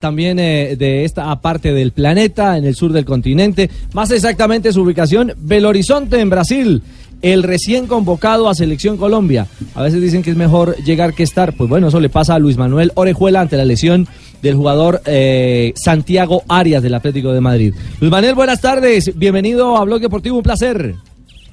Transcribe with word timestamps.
también 0.00 0.38
eh, 0.38 0.76
de 0.78 1.04
esta 1.04 1.38
parte 1.42 1.74
del 1.74 1.92
planeta, 1.92 2.56
en 2.56 2.64
el 2.64 2.74
sur 2.74 2.90
del 2.90 3.04
continente. 3.04 3.68
Más 3.92 4.10
exactamente 4.10 4.72
su 4.72 4.80
ubicación, 4.80 5.34
Belo 5.36 5.68
Horizonte, 5.68 6.18
en 6.20 6.30
Brasil. 6.30 6.82
El 7.20 7.42
recién 7.42 7.86
convocado 7.86 8.48
a 8.48 8.54
Selección 8.54 8.96
Colombia. 8.96 9.46
A 9.74 9.82
veces 9.82 10.00
dicen 10.00 10.22
que 10.22 10.30
es 10.30 10.38
mejor 10.38 10.74
llegar 10.76 11.12
que 11.12 11.22
estar. 11.22 11.52
Pues 11.52 11.68
bueno, 11.68 11.88
eso 11.88 12.00
le 12.00 12.08
pasa 12.08 12.34
a 12.34 12.38
Luis 12.38 12.56
Manuel 12.56 12.92
Orejuela 12.94 13.42
ante 13.42 13.58
la 13.58 13.66
lesión 13.66 14.08
del 14.40 14.54
jugador 14.54 15.02
eh, 15.04 15.74
Santiago 15.76 16.44
Arias 16.48 16.82
del 16.82 16.94
Atlético 16.94 17.34
de 17.34 17.42
Madrid. 17.42 17.74
Luis 18.00 18.10
Manuel, 18.10 18.34
buenas 18.34 18.62
tardes. 18.62 19.18
Bienvenido 19.18 19.76
a 19.76 19.84
Blog 19.84 20.00
Deportivo, 20.00 20.38
un 20.38 20.42
placer. 20.42 20.94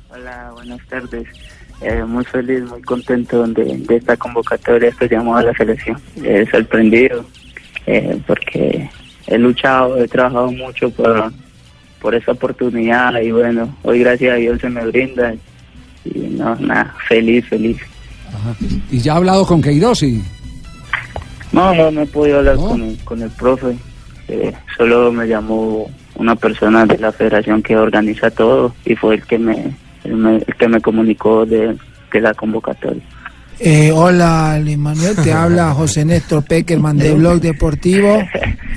Hola, 0.10 0.52
buenas 0.54 0.80
tardes. 0.88 1.28
Eh, 1.82 2.02
muy 2.06 2.24
feliz, 2.24 2.62
muy 2.64 2.82
contento 2.82 3.46
de, 3.46 3.86
esta 3.90 4.16
convocatoria 4.16 4.90
que 4.98 5.10
llamó 5.10 5.36
a 5.36 5.44
la 5.44 5.54
selección. 5.54 6.00
Eh, 6.24 6.46
sorprendido 6.50 7.26
eh, 7.88 8.20
porque 8.28 8.90
he 9.26 9.38
luchado, 9.38 9.98
he 9.98 10.08
trabajado 10.08 10.52
mucho 10.52 10.90
por, 10.92 11.32
por 12.02 12.14
esa 12.16 12.34
oportunidad 12.34 13.20
y 13.22 13.32
bueno, 13.32 13.76
hoy 13.84 14.00
gracias 14.00 14.34
a 14.34 14.36
Dios 14.36 14.62
se 14.62 14.70
me 14.70 14.86
brinda 14.86 15.34
y 16.06 16.20
no, 16.20 16.56
nada, 16.58 16.94
feliz, 17.08 17.46
feliz. 17.48 17.78
¿Y 18.92 19.00
ya 19.00 19.14
ha 19.14 19.18
hablado 19.18 19.46
con 19.46 19.62
Queiroz? 19.62 20.04
Y... 20.04 20.22
No, 21.52 21.74
no, 21.74 21.90
no 21.92 22.02
he 22.02 22.06
podido 22.08 22.40
hablar 22.40 22.56
¿No? 22.58 22.68
con, 22.70 22.82
el, 22.84 22.98
con 23.04 23.22
el 23.22 23.30
profe, 23.32 23.76
eh, 24.28 24.54
solo 24.78 25.12
me 25.12 25.28
llamó 25.28 25.90
una 26.16 26.36
persona 26.36 26.86
de 26.86 26.98
la 26.98 27.12
federación 27.12 27.62
que 27.64 27.78
organiza 27.78 28.30
todo 28.32 28.74
y 28.86 28.96
fue 28.96 29.16
el 29.16 29.24
que 29.26 29.38
me, 29.40 29.72
el, 30.04 30.16
me- 30.18 30.36
el 30.46 30.56
que 30.58 30.68
me 30.68 30.82
comunicó 30.82 31.46
de, 31.46 31.76
de 32.12 32.22
la 32.22 32.34
convocatoria. 32.34 33.02
Eh, 33.60 33.92
hola, 33.92 34.60
Luis 34.62 34.78
Manuel, 34.78 35.16
te 35.16 35.34
habla 35.34 35.74
José 35.74 36.06
Néstor 36.06 36.44
Peckerman 36.44 36.98
de 36.98 37.14
Blog 37.14 37.42
Deportivo. 37.42 38.22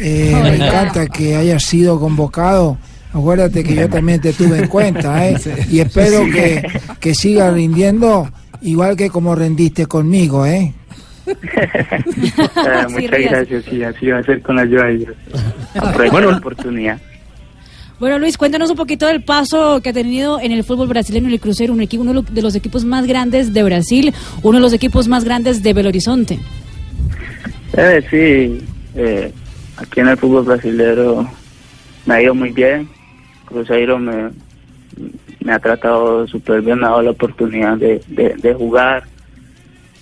Eh, 0.01 0.35
me 0.43 0.55
encanta 0.57 1.07
que 1.07 1.37
hayas 1.37 1.63
sido 1.63 2.01
convocado. 2.01 2.79
Acuérdate 3.13 3.65
que 3.65 3.75
yo 3.75 3.89
también 3.89 4.21
te 4.21 4.33
tuve 4.33 4.59
en 4.59 4.69
cuenta, 4.69 5.29
¿eh? 5.29 5.37
Y 5.71 5.81
espero 5.81 6.25
que, 6.31 6.65
que 7.01 7.15
sigas 7.15 7.53
rindiendo 7.53 8.31
igual 8.63 8.97
que 8.97 9.11
como 9.11 9.35
rendiste 9.35 9.87
conmigo, 9.87 10.47
¿eh? 10.47 10.73
Ah, 12.57 12.87
muchas 12.89 13.21
gracias, 13.21 13.65
sí, 13.69 13.83
así 13.83 14.07
va 14.09 14.19
a 14.19 14.23
ser 14.23 14.43
con 14.43 14.57
la 14.57 14.63
ayuda 14.63 14.87
de 14.87 14.99
Dios. 14.99 15.17
Aprovecho 15.75 16.21
la 16.21 16.37
oportunidad. 16.37 17.01
Bueno, 18.01 18.19
Luis, 18.19 18.39
cuéntanos 18.39 18.71
un 18.71 18.77
poquito 18.77 19.07
del 19.07 19.23
paso 19.23 19.83
que 19.83 19.91
ha 19.91 19.93
tenido 19.93 20.41
en 20.41 20.53
el 20.53 20.65
fútbol 20.65 20.89
brasileño 20.89 21.29
el 21.29 21.39
Cruzeiro, 21.39 21.75
un 21.75 21.83
equipo, 21.83 22.03
uno 22.03 22.23
de 22.23 22.41
los 22.41 22.55
equipos 22.55 22.83
más 22.83 23.07
grandes 23.07 23.53
de 23.53 23.63
Brasil, 23.63 24.15
uno 24.43 24.57
de 24.57 24.63
los 24.63 24.73
equipos 24.73 25.07
más 25.07 25.23
grandes 25.23 25.63
de 25.63 25.75
Belo 25.75 25.91
Horizonte. 25.91 26.39
Eh, 27.75 28.03
sí, 28.11 28.67
eh, 28.95 29.31
aquí 29.77 30.01
en 30.01 30.09
el 30.09 30.17
fútbol 30.17 30.47
brasileño 30.47 31.31
me 32.07 32.15
ha 32.15 32.23
ido 32.23 32.35
muy 32.35 32.53
bien. 32.53 32.89
Cruzeiro 33.45 33.99
me, 33.99 34.31
me 35.45 35.53
ha 35.53 35.59
tratado 35.59 36.27
súper 36.27 36.63
bien, 36.63 36.79
me 36.79 36.87
ha 36.87 36.91
dado 36.91 37.03
la 37.03 37.11
oportunidad 37.11 37.77
de, 37.77 38.55
jugar, 38.57 39.05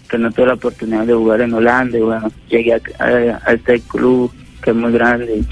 que 0.09 0.19
no 0.19 0.31
tuve 0.31 0.47
la 0.47 0.55
oportunidad 0.55 1.05
de 1.05 1.15
jugar 1.15 1.41
en 1.41 1.53
Holanda. 1.53 1.99
Y 1.99 2.03
bueno, 2.03 2.31
llegué 2.49 2.75
a, 3.01 3.53
este 3.53 3.81
club 3.81 4.33
que 4.63 4.71
es 4.71 4.77
muy 4.77 4.93
grande 4.93 5.45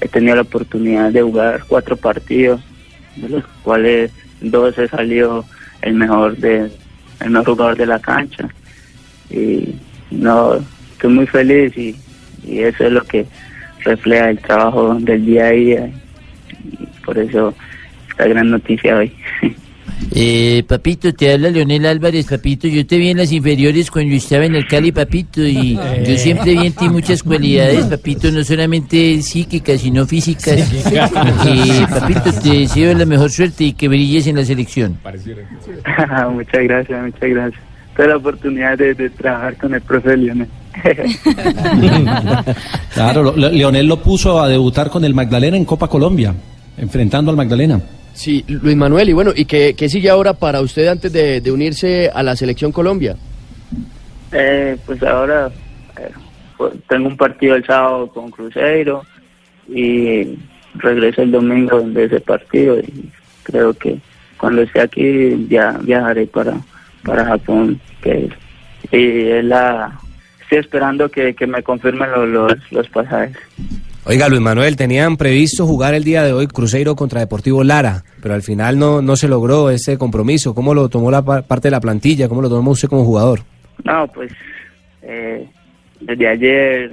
he 0.00 0.08
tenido 0.08 0.36
la 0.36 0.42
oportunidad 0.42 1.10
de 1.10 1.22
jugar 1.22 1.64
cuatro 1.66 1.96
partidos, 1.96 2.60
de 3.16 3.28
los 3.28 3.44
cuales 3.62 4.12
dos 4.40 4.76
he 4.78 4.88
salido 4.88 5.44
el 5.82 5.94
mejor 5.94 6.36
de 6.36 6.70
el 7.20 7.30
mejor 7.30 7.46
jugador 7.46 7.76
de 7.76 7.86
la 7.86 7.98
cancha. 7.98 8.48
Y 9.30 9.74
no 10.10 10.56
estoy 10.92 11.10
muy 11.10 11.26
feliz 11.26 11.76
y, 11.76 11.96
y 12.44 12.60
eso 12.60 12.84
es 12.84 12.92
lo 12.92 13.02
que 13.02 13.26
refleja 13.84 14.30
el 14.30 14.38
trabajo 14.38 14.94
del 14.94 15.24
día 15.24 15.46
a 15.46 15.50
día. 15.50 15.90
Y 16.62 16.86
por 17.04 17.18
eso 17.18 17.54
esta 18.10 18.26
gran 18.26 18.50
noticia 18.50 18.96
hoy 18.96 19.12
Eh, 20.14 20.62
papito, 20.68 21.12
te 21.14 21.32
habla 21.32 21.48
Leonel 21.50 21.86
Álvarez, 21.86 22.26
papito. 22.26 22.68
Yo 22.68 22.86
te 22.86 22.98
vi 22.98 23.10
en 23.10 23.16
las 23.18 23.32
inferiores 23.32 23.90
cuando 23.90 24.14
estaba 24.14 24.44
en 24.44 24.54
el 24.54 24.66
Cali, 24.66 24.92
papito, 24.92 25.42
y 25.42 25.74
yo 26.06 26.16
siempre 26.18 26.52
vi 26.52 26.66
en 26.66 26.72
ti 26.74 26.88
muchas 26.88 27.22
cualidades, 27.22 27.86
papito, 27.86 28.30
no 28.30 28.44
solamente 28.44 29.22
psíquicas, 29.22 29.80
sino 29.80 30.06
físicas. 30.06 30.58
Eh, 31.46 31.86
papito, 31.88 32.32
te 32.42 32.50
deseo 32.50 32.92
la 32.94 33.06
mejor 33.06 33.30
suerte 33.30 33.64
y 33.64 33.72
que 33.72 33.88
brilles 33.88 34.26
en 34.26 34.36
la 34.36 34.44
selección. 34.44 34.98
muchas 36.32 36.62
gracias 36.62 37.02
muchas 37.02 37.30
gracias 37.30 37.62
tuve 37.96 38.08
la 38.08 38.16
oportunidad 38.18 38.76
de, 38.76 38.92
de 38.94 39.08
trabajar 39.08 39.56
con 39.56 39.72
el 39.72 39.80
profe 39.80 40.14
Lionel 40.18 40.46
Claro, 42.94 43.22
lo- 43.22 43.36
lo- 43.36 43.50
Leonel 43.50 43.86
lo 43.86 44.00
puso 44.02 44.40
a 44.40 44.48
debutar 44.48 44.90
con 44.90 45.04
el 45.04 45.14
Magdalena 45.14 45.56
en 45.56 45.64
Copa 45.64 45.88
Colombia, 45.88 46.34
enfrentando 46.76 47.30
al 47.30 47.36
Magdalena. 47.36 47.80
Sí, 48.16 48.42
Luis 48.48 48.76
Manuel, 48.76 49.10
y 49.10 49.12
bueno, 49.12 49.32
¿y 49.36 49.44
qué, 49.44 49.74
qué 49.76 49.90
sigue 49.90 50.08
ahora 50.08 50.32
para 50.32 50.62
usted 50.62 50.86
antes 50.88 51.12
de, 51.12 51.42
unirse 51.52 52.10
a 52.12 52.22
la 52.22 52.34
selección 52.34 52.72
Colombia? 52.72 53.14
Eh, 54.32 54.76
pues 54.86 55.02
ahora 55.02 55.50
eh, 55.98 56.10
pues, 56.56 56.72
tengo 56.88 57.08
un 57.08 57.16
partido 57.16 57.54
el 57.54 57.64
sábado 57.66 58.08
con 58.08 58.30
Cruzeiro 58.30 59.02
y 59.68 60.38
regreso 60.76 61.22
el 61.22 61.30
domingo 61.30 61.78
de 61.82 62.04
ese 62.04 62.20
partido 62.20 62.78
y 62.78 63.10
creo 63.42 63.74
que 63.74 63.98
cuando 64.38 64.62
esté 64.62 64.80
aquí 64.80 65.46
ya 65.50 65.78
viajaré 65.82 66.26
para, 66.26 66.54
para 67.04 67.24
Japón 67.26 67.78
que 68.02 68.30
y 68.92 69.42
la 69.42 69.98
estoy 70.42 70.58
esperando 70.58 71.10
que, 71.10 71.34
que 71.34 71.46
me 71.46 71.62
confirmen 71.62 72.10
lo- 72.10 72.26
los, 72.26 72.54
los 72.72 72.88
pasajes 72.88 73.36
Oiga, 74.08 74.28
Luis 74.28 74.40
Manuel, 74.40 74.76
tenían 74.76 75.16
previsto 75.16 75.66
jugar 75.66 75.94
el 75.94 76.04
día 76.04 76.22
de 76.22 76.32
hoy 76.32 76.46
Cruzeiro 76.46 76.94
contra 76.94 77.18
Deportivo 77.20 77.64
Lara, 77.64 78.04
pero 78.22 78.34
al 78.34 78.42
final 78.42 78.78
no, 78.78 79.02
no 79.02 79.16
se 79.16 79.26
logró 79.26 79.68
ese 79.68 79.98
compromiso. 79.98 80.54
¿Cómo 80.54 80.74
lo 80.74 80.88
tomó 80.88 81.10
la 81.10 81.22
pa- 81.22 81.42
parte 81.42 81.66
de 81.68 81.72
la 81.72 81.80
plantilla? 81.80 82.28
¿Cómo 82.28 82.40
lo 82.40 82.48
tomó 82.48 82.70
usted 82.70 82.88
como 82.88 83.04
jugador? 83.04 83.40
No, 83.82 84.06
pues 84.06 84.30
eh, 85.02 85.44
desde 86.00 86.28
ayer 86.28 86.92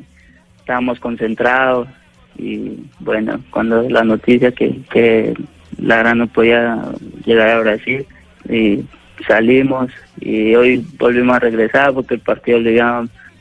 estábamos 0.57 0.99
concentrados 0.99 1.87
y 2.35 2.79
bueno, 2.99 3.39
cuando 3.51 3.87
la 3.89 4.03
noticia 4.03 4.51
que, 4.51 4.81
que 4.91 5.35
Lara 5.77 6.15
no 6.15 6.25
podía 6.25 6.81
llegar 7.25 7.49
a 7.49 7.59
Brasil 7.59 8.07
y 8.49 8.79
salimos 9.27 9.91
y 10.19 10.55
hoy 10.55 10.83
volvimos 10.97 11.35
a 11.35 11.39
regresar 11.39 11.93
porque 11.93 12.15
el 12.15 12.21
partido 12.21 12.57
le 12.57 12.73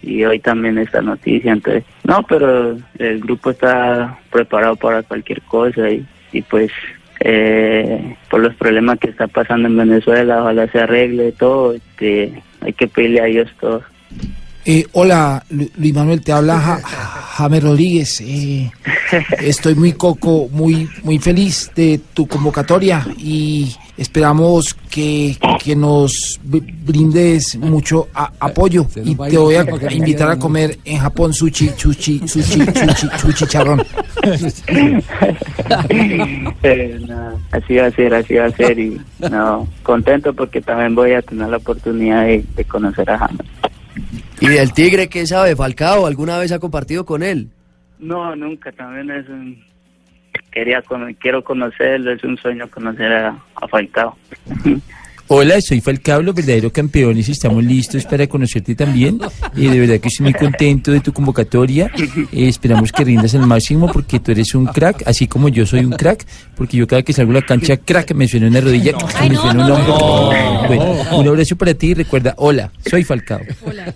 y 0.02 0.24
hoy 0.24 0.40
también 0.40 0.78
esta 0.78 1.00
noticia, 1.00 1.52
entonces 1.52 1.84
no, 2.04 2.22
pero 2.24 2.76
el 2.98 3.20
grupo 3.20 3.50
está 3.50 4.18
preparado 4.30 4.76
para 4.76 5.02
cualquier 5.02 5.40
cosa 5.42 5.88
y, 5.90 6.04
y 6.32 6.42
pues 6.42 6.70
eh, 7.20 8.16
por 8.30 8.40
los 8.40 8.54
problemas 8.56 8.98
que 8.98 9.10
está 9.10 9.26
pasando 9.28 9.68
en 9.68 9.76
Venezuela, 9.76 10.40
ojalá 10.42 10.66
se 10.68 10.80
arregle 10.80 11.32
todo, 11.32 11.74
este, 11.74 12.42
hay 12.60 12.72
que 12.72 12.88
pedirle 12.88 13.20
a 13.20 13.24
Dios 13.26 13.48
todo. 13.60 13.82
Eh, 14.64 14.86
hola, 14.92 15.42
Lu- 15.50 15.70
Luis 15.76 15.92
Manuel, 15.94 16.20
te 16.22 16.32
habla 16.32 16.58
Ja- 16.58 16.80
James 17.36 17.62
Rodríguez. 17.64 18.20
Eh, 18.20 18.70
estoy 19.40 19.74
muy 19.74 19.92
coco, 19.92 20.48
muy, 20.52 20.88
muy 21.02 21.18
feliz 21.18 21.70
de 21.74 22.00
tu 22.14 22.26
convocatoria 22.28 23.04
y 23.18 23.74
esperamos 24.02 24.74
que, 24.90 25.36
que 25.62 25.74
nos 25.74 26.40
br- 26.46 26.62
brindes 26.84 27.56
mucho 27.56 28.08
a- 28.14 28.30
apoyo 28.40 28.86
y 29.04 29.14
te 29.14 29.38
voy 29.38 29.54
a 29.54 29.64
invitar 29.90 30.30
a 30.30 30.38
comer 30.38 30.78
en 30.84 30.98
Japón 30.98 31.32
sushi, 31.32 31.70
sushi, 31.76 32.20
sushi, 32.28 32.60
sushi, 32.60 33.08
sushi 33.18 33.46
charrón. 33.46 33.82
Eh, 36.62 36.98
no, 37.08 37.40
así 37.50 37.76
va 37.76 37.86
a 37.86 37.90
ser, 37.90 38.14
así 38.14 38.34
va 38.34 38.46
a 38.46 38.50
ser 38.50 38.78
y 38.78 39.00
no, 39.30 39.66
contento 39.82 40.32
porque 40.32 40.60
también 40.60 40.94
voy 40.94 41.12
a 41.12 41.22
tener 41.22 41.48
la 41.48 41.56
oportunidad 41.56 42.24
de, 42.26 42.44
de 42.56 42.64
conocer 42.64 43.08
a 43.10 43.18
James. 43.18 43.40
¿Y 44.40 44.48
del 44.48 44.72
Tigre 44.72 45.08
qué 45.08 45.26
sabe? 45.26 45.54
¿Falcao 45.56 46.06
alguna 46.06 46.38
vez 46.38 46.52
ha 46.52 46.58
compartido 46.58 47.04
con 47.04 47.22
él? 47.22 47.48
No, 47.98 48.34
nunca, 48.36 48.72
también 48.72 49.10
es 49.10 49.28
un, 49.28 49.58
quería 50.52 50.82
cono- 50.82 51.08
quiero 51.18 51.42
conocerlo, 51.42 52.12
es 52.12 52.22
un 52.22 52.36
sueño 52.36 52.68
conocer 52.68 53.12
a, 53.12 53.36
a 53.56 53.68
Falcao. 53.68 54.16
Hola, 55.28 55.58
soy 55.62 55.80
Falcao, 55.80 56.20
los 56.20 56.34
verdaderos 56.34 56.72
campeones. 56.72 57.26
Estamos 57.28 57.64
listos 57.64 58.04
para 58.04 58.26
conocerte 58.26 58.74
también. 58.74 59.18
Y 59.56 59.66
de 59.66 59.80
verdad 59.80 59.98
que 59.98 60.08
estoy 60.08 60.24
muy 60.24 60.34
contento 60.34 60.90
de 60.92 61.00
tu 61.00 61.12
convocatoria. 61.14 61.90
Eh, 62.32 62.48
esperamos 62.48 62.92
que 62.92 63.02
rindas 63.02 63.34
al 63.34 63.46
máximo 63.46 63.90
porque 63.90 64.20
tú 64.20 64.32
eres 64.32 64.54
un 64.54 64.66
crack, 64.66 65.04
así 65.06 65.26
como 65.28 65.48
yo 65.48 65.64
soy 65.64 65.84
un 65.86 65.92
crack. 65.92 66.26
Porque 66.54 66.76
yo 66.76 66.86
cada 66.86 67.02
que 67.02 67.14
salgo 67.14 67.30
a 67.30 67.36
la 67.36 67.42
cancha, 67.42 67.78
crack, 67.78 68.12
me 68.12 68.28
suena 68.28 68.48
una 68.48 68.60
rodilla, 68.60 68.92
Ay, 69.14 69.30
me 69.30 69.36
no, 69.36 69.40
suena 69.42 69.62
un 69.64 69.68
no, 69.68 69.74
hombro. 69.94 70.68
Bueno, 70.68 71.16
un 71.18 71.28
abrazo 71.28 71.56
para 71.56 71.72
ti 71.72 71.88
y 71.88 71.94
recuerda, 71.94 72.34
hola, 72.36 72.70
soy 72.84 73.02
Falcao. 73.02 73.40
Hola. 73.64 73.94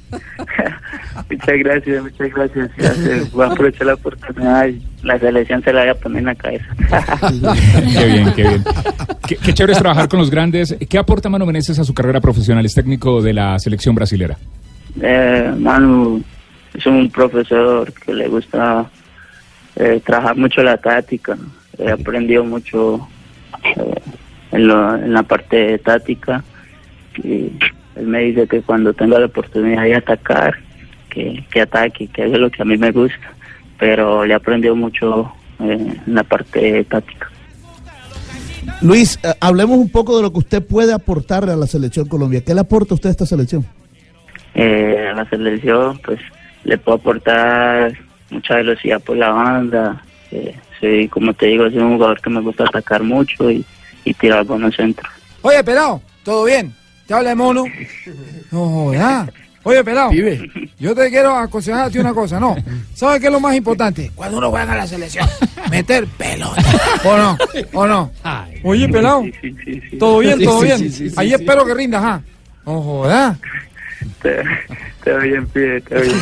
Muchas 1.31 1.59
gracias, 1.59 2.03
muchas 2.03 2.31
gracias. 2.35 2.71
gracias. 2.77 3.33
Voy 3.33 3.45
a 3.47 3.51
aprovechar 3.53 3.87
la 3.87 3.95
oportunidad 3.95 4.67
y 4.69 4.83
la 5.03 5.19
selección 5.19 5.63
se 5.63 5.73
la 5.73 5.81
voy 5.83 5.91
a 5.91 5.95
poner 5.95 6.19
en 6.21 6.25
la 6.27 6.35
cabeza. 6.35 6.67
Qué 7.99 8.07
bien, 8.07 8.33
qué 8.35 8.43
bien. 8.43 8.65
Qué, 9.27 9.37
qué 9.37 9.55
chévere 9.55 9.73
es 9.73 9.79
trabajar 9.79 10.09
con 10.09 10.19
los 10.21 10.31
grandes. 10.31 10.77
¿Qué 10.89 10.99
aporta 10.99 11.29
Mano 11.29 11.47
Meneses 11.47 11.79
a 11.79 11.85
su 11.85 11.95
carrera 11.95 12.21
profesional? 12.21 12.65
Es 12.65 12.75
técnico 12.75 13.21
de 13.23 13.33
la 13.33 13.59
selección 13.59 13.95
brasilera. 13.95 14.37
Eh, 15.01 15.53
Manu 15.59 16.23
es 16.75 16.87
un 16.87 17.11
profesor 17.11 17.93
que 17.93 18.15
le 18.15 18.29
gusta 18.29 18.87
eh, 19.77 20.01
trabajar 20.05 20.37
mucho 20.37 20.63
la 20.63 20.77
táctica. 20.77 21.37
He 21.79 21.91
aprendido 21.91 22.45
mucho 22.45 23.07
eh, 23.65 24.01
en, 24.53 24.67
lo- 24.69 24.95
en 24.97 25.13
la 25.13 25.23
parte 25.23 25.57
de 25.57 25.79
táctica. 25.79 26.43
Y 27.23 27.53
él 27.97 28.07
me 28.07 28.21
dice 28.21 28.47
que 28.47 28.61
cuando 28.63 28.93
tenga 28.95 29.19
la 29.19 29.27
oportunidad 29.27 29.83
de 29.83 29.97
atacar, 29.97 30.55
que, 31.17 31.45
que 31.51 31.61
ataque, 31.63 32.07
que 32.09 32.23
haga 32.25 32.37
lo 32.37 32.51
que 32.51 32.61
a 32.61 32.65
mí 32.67 32.77
me 32.77 32.91
gusta. 32.93 33.33
Pero 33.79 34.25
le 34.27 34.33
he 34.35 34.37
aprendido 34.37 34.77
mucho 34.77 35.33
eh, 35.61 35.79
en 36.07 36.15
la 36.15 36.23
parte 36.23 36.85
táctica. 36.85 37.31
Luis, 38.83 39.19
eh, 39.23 39.33
hablemos 39.41 39.79
un 39.79 39.89
poco 39.89 40.17
de 40.17 40.23
lo 40.23 40.33
que 40.33 40.39
usted 40.41 40.63
puede 40.67 40.93
aportarle 40.93 41.53
a 41.53 41.57
la 41.57 41.67
selección 41.67 42.07
Colombia. 42.07 42.43
¿Qué 42.45 42.55
le 42.55 42.61
aporta 42.61 42.95
usted 42.95 43.09
a 43.09 43.13
esta 43.13 43.27
selección? 43.27 43.65
eh, 44.55 45.09
a 45.11 45.15
la 45.15 45.29
selección, 45.29 45.99
pues 46.05 46.19
le 46.65 46.79
puedo 46.79 46.97
aportar 46.97 47.93
mucha 48.31 48.55
velocidad 48.57 49.01
por 49.01 49.17
la 49.17 49.29
banda. 49.31 50.03
Eh, 50.31 50.55
soy, 50.81 51.09
como 51.09 51.33
te 51.35 51.47
digo, 51.47 51.69
soy 51.69 51.79
un 51.79 51.95
jugador 51.95 52.21
que 52.21 52.31
me 52.31 52.41
gusta 52.41 52.65
atacar 52.65 53.03
mucho 53.03 53.51
y, 53.51 53.65
y 54.05 54.15
tirar 54.15 54.45
buenos 54.45 54.75
centros. 54.75 55.11
Oye, 55.43 55.63
pelado, 55.63 56.01
¿todo 56.25 56.45
bien? 56.45 56.75
¿Te 57.07 57.15
habla 57.15 57.31
de 57.31 57.35
mono? 57.37 57.65
No 58.51 58.67
jodas. 58.71 59.31
Oye, 59.69 59.83
pelado, 59.83 60.13
yo 60.79 60.95
te 60.95 61.11
quiero 61.11 61.35
aconsejar 61.37 61.87
a 61.87 61.91
ti 61.91 61.99
una 61.99 62.15
cosa, 62.15 62.39
¿no? 62.39 62.55
¿Sabes 62.95 63.19
qué 63.21 63.27
es 63.27 63.33
lo 63.33 63.41
más 63.41 63.57
importante? 63.57 64.13
Cuando 64.15 64.39
uno 64.39 64.51
juega 64.51 64.73
a 64.73 64.77
la 64.77 64.87
selección, 64.87 65.29
meter 65.73 66.07
pelota. 66.07 66.63
¿O 67.05 67.17
no? 67.17 67.37
¿O 67.73 67.85
no? 67.87 68.13
Oye, 68.63 68.89
pelado, 68.89 69.25
¿todo 69.99 70.21
bien? 70.21 70.41
¿Todo 70.45 70.61
bien? 70.61 70.79
sí, 70.79 70.91
sí, 70.91 71.11
Ahí 71.17 71.31
sí. 71.31 71.35
espero 71.35 71.65
que 71.67 71.75
rindas, 71.75 72.01
¿ah? 72.05 72.21
No 72.65 72.81
jodas. 72.81 73.39
Te, 74.23 74.43
te 75.03 75.19
bien, 75.19 75.47
pide, 75.49 75.81
te 75.81 76.01
bien. 76.01 76.15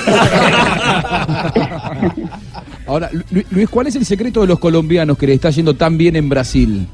Ahora, 2.87 3.11
Lu- 3.31 3.44
Luis, 3.50 3.69
¿cuál 3.69 3.87
es 3.88 3.96
el 3.96 4.05
secreto 4.06 4.41
de 4.43 4.46
los 4.46 4.58
colombianos 4.58 5.19
que 5.19 5.26
le 5.26 5.35
está 5.35 5.50
yendo 5.50 5.75
tan 5.75 5.99
bien 5.99 6.17
en 6.17 6.29
Brasil? 6.31 6.87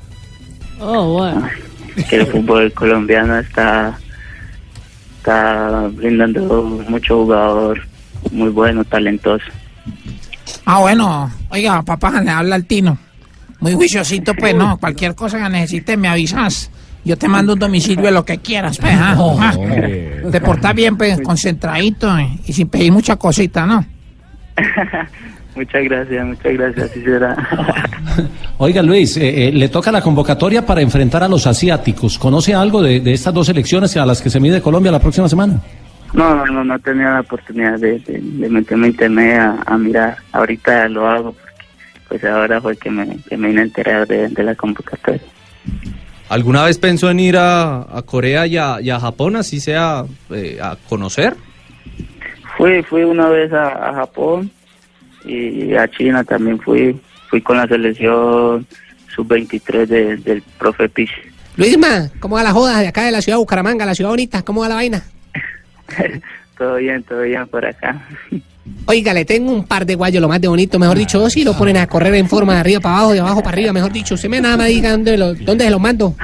Oh, 0.81 1.13
bueno. 1.19 1.49
que 2.09 2.17
el 2.17 2.27
fútbol 2.27 2.73
colombiano 2.73 3.39
está, 3.39 3.99
está 5.21 5.87
brindando 5.93 6.83
mucho 6.89 7.19
jugador 7.19 7.81
muy 8.33 8.49
bueno, 8.49 8.85
talentoso. 8.85 9.45
Ah, 10.65 10.81
bueno. 10.81 11.31
Oiga, 11.51 11.83
papá, 11.83 12.21
le 12.23 12.31
habla 12.31 12.55
al 12.55 12.65
Tino. 12.65 12.97
Muy 13.61 13.75
juiciosito, 13.75 14.35
pues, 14.35 14.55
¿no? 14.55 14.79
Cualquier 14.79 15.15
cosa 15.15 15.43
que 15.43 15.49
necesites 15.51 15.99
me 15.99 16.09
avisas. 16.09 16.71
Yo 17.05 17.19
te 17.19 17.29
mando 17.29 17.53
un 17.53 17.59
domicilio 17.59 18.07
de 18.07 18.13
lo 18.13 18.25
que 18.25 18.39
quieras, 18.39 18.79
pues, 18.79 18.95
¿ah? 18.95 19.17
Ah. 19.19 19.53
Te 20.31 20.41
portas 20.41 20.75
bien, 20.75 20.97
pues, 20.97 21.21
concentradito 21.21 22.17
eh, 22.19 22.39
y 22.47 22.53
sin 22.53 22.69
pedir 22.69 22.93
mucha 22.93 23.17
cosita, 23.17 23.67
¿no? 23.67 23.85
muchas 25.55 25.85
gracias, 25.85 26.27
muchas 26.27 26.53
gracias, 26.53 26.91
así 26.91 27.03
será. 27.03 27.37
Oiga 28.59 28.83
Luis, 28.83 29.17
eh, 29.17 29.49
eh, 29.49 29.53
le 29.53 29.69
toca 29.69 29.91
la 29.91 30.01
convocatoria 30.01 30.65
para 30.65 30.81
enfrentar 30.81 31.23
a 31.23 31.29
los 31.29 31.47
asiáticos. 31.47 32.19
¿Conoce 32.19 32.55
algo 32.55 32.83
de, 32.83 33.01
de 33.01 33.13
estas 33.13 33.35
dos 33.35 33.49
elecciones 33.49 33.97
a 33.97 34.07
las 34.07 34.21
que 34.21 34.31
se 34.31 34.41
mide 34.41 34.61
Colombia 34.61 34.93
la 34.93 35.01
próxima 35.01 35.29
semana? 35.29 35.61
No, 36.13 36.35
no, 36.35 36.47
no, 36.47 36.65
no 36.65 36.79
tenía 36.81 37.11
la 37.11 37.21
oportunidad 37.21 37.79
de, 37.79 38.01
de, 38.01 38.19
de 38.21 38.49
meterme 38.49 38.87
a 38.87 38.91
internet 38.91 39.39
a, 39.39 39.63
a 39.67 39.79
mirar. 39.79 40.17
Ahorita 40.33 40.89
lo 40.89 41.09
hago 41.09 41.33
porque 41.33 41.51
pues 42.09 42.25
ahora 42.25 42.61
fue 42.61 42.77
que 42.77 42.91
me, 42.91 43.17
que 43.29 43.37
me 43.37 43.49
vine 43.49 43.61
a 43.61 43.65
enterar 43.65 44.07
de, 44.07 44.29
de 44.29 44.43
la 44.43 44.55
convocatoria. 44.55 45.23
¿Alguna 46.29 46.65
vez 46.65 46.79
pensó 46.79 47.11
en 47.11 47.21
ir 47.21 47.37
a, 47.37 47.83
a 47.97 48.03
Corea 48.03 48.47
y 48.47 48.57
a, 48.57 48.81
y 48.81 48.91
a 48.91 49.01
Japón, 49.01 49.37
así 49.37 49.61
sea 49.61 50.05
eh, 50.31 50.59
a 50.63 50.77
conocer? 50.89 51.35
Fui, 52.57 52.83
fui 52.83 53.03
una 53.03 53.29
vez 53.29 53.53
a, 53.53 53.91
a 53.91 53.95
Japón 53.95 54.51
y 55.25 55.75
a 55.75 55.89
China 55.89 56.25
también 56.25 56.59
fui. 56.61 56.99
Fui 57.29 57.41
con 57.41 57.57
la 57.57 57.67
selección 57.69 58.67
sub-23 59.15 59.87
de- 59.87 60.17
del 60.17 60.43
profe 60.59 60.89
Piz. 60.89 61.11
Luisma, 61.57 62.11
¿cómo 62.21 62.37
va 62.37 62.43
la 62.43 62.53
joda 62.53 62.79
de 62.81 62.89
acá 62.89 63.05
de 63.05 63.13
la 63.13 63.21
ciudad 63.23 63.37
de 63.37 63.41
Bucaramanga, 63.41 63.85
la 63.87 63.95
ciudad 63.95 64.11
bonita? 64.11 64.43
¿Cómo 64.43 64.63
va 64.63 64.69
la 64.69 64.75
vaina? 64.77 65.03
todo 66.59 66.77
bien, 66.77 67.03
todo 67.03 67.23
bien 67.23 67.47
por 67.49 67.65
acá. 67.65 68.01
Oiga, 68.87 69.13
le 69.15 69.25
tengo 69.25 69.53
un 69.53 69.65
par 69.65 69.85
de 69.87 69.95
guayos, 69.95 70.21
lo 70.23 70.29
más 70.29 70.41
de 70.41 70.49
bonito, 70.49 70.79
mejor 70.79 70.97
dicho, 70.97 71.29
si 71.31 71.45
lo 71.45 71.57
ponen 71.57 71.77
a 71.77 71.87
correr 71.87 72.15
en 72.15 72.29
forma 72.29 72.55
de 72.55 72.61
arriba 72.61 72.81
para 72.81 72.97
abajo, 72.99 73.13
de 73.13 73.21
abajo 73.21 73.43
para 73.43 73.55
arriba, 73.55 73.73
mejor 73.73 73.93
dicho. 73.93 74.15
Usted 74.15 74.29
me 74.29 74.41
nada 74.41 74.57
más 74.57 74.69
diga 74.69 74.91
dónde, 74.93 75.17
lo- 75.17 75.35
dónde 75.35 75.65
se 75.65 75.71
los 75.71 75.81
mando. 75.81 76.15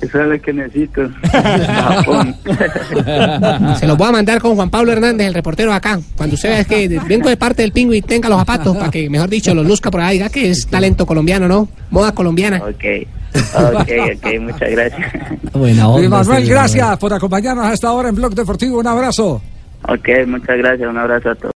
Eso 0.00 0.20
es 0.22 0.28
lo 0.28 0.40
que 0.40 0.52
necesito. 0.52 1.10
Japón. 1.30 2.34
Se 3.78 3.86
los 3.86 3.98
voy 3.98 4.08
a 4.08 4.12
mandar 4.12 4.40
con 4.40 4.54
Juan 4.56 4.70
Pablo 4.70 4.92
Hernández, 4.92 5.26
el 5.26 5.34
reportero 5.34 5.72
acá. 5.72 6.00
Cuando 6.16 6.34
usted 6.34 6.48
vea 6.50 6.64
que 6.64 7.00
vengo 7.06 7.28
de 7.28 7.36
parte 7.36 7.62
del 7.62 7.72
pingüi, 7.72 8.00
tenga 8.00 8.28
los 8.28 8.38
zapatos 8.38 8.76
para 8.76 8.90
que, 8.90 9.10
mejor 9.10 9.28
dicho, 9.28 9.54
los 9.54 9.66
luzca 9.66 9.90
por 9.90 10.00
ahí. 10.00 10.14
Diga 10.14 10.30
que 10.30 10.50
es 10.50 10.66
talento 10.66 11.04
colombiano, 11.06 11.48
¿no? 11.48 11.68
Moda 11.90 12.12
colombiana. 12.12 12.58
Ok, 12.58 13.06
ok, 13.54 13.90
ok, 14.16 14.40
muchas 14.40 14.70
gracias. 14.70 15.12
Luis 15.54 16.08
Manuel, 16.08 16.48
gracias 16.48 16.98
por 16.98 17.12
acompañarnos 17.12 17.66
a 17.66 17.72
esta 17.74 17.92
hora 17.92 18.08
en 18.08 18.14
Blog 18.14 18.34
Deportivo. 18.34 18.78
Un 18.78 18.86
abrazo. 18.86 19.42
Ok, 19.88 20.08
muchas 20.26 20.58
gracias, 20.58 20.88
un 20.88 20.98
abrazo 20.98 21.30
a 21.30 21.34
todos. 21.34 21.48